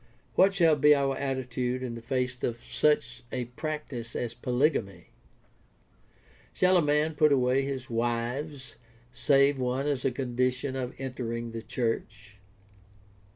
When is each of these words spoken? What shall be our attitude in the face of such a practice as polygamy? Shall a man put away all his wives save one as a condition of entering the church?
What 0.33 0.55
shall 0.55 0.75
be 0.75 0.95
our 0.95 1.15
attitude 1.15 1.83
in 1.83 1.93
the 1.93 2.01
face 2.01 2.43
of 2.43 2.57
such 2.57 3.21
a 3.31 3.45
practice 3.45 4.15
as 4.15 4.33
polygamy? 4.33 5.09
Shall 6.53 6.75
a 6.77 6.81
man 6.81 7.13
put 7.13 7.31
away 7.31 7.61
all 7.61 7.67
his 7.71 7.87
wives 7.87 8.77
save 9.13 9.59
one 9.59 9.85
as 9.85 10.03
a 10.03 10.09
condition 10.09 10.75
of 10.75 10.95
entering 10.99 11.51
the 11.51 11.61
church? 11.61 12.37